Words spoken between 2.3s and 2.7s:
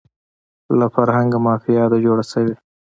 شوې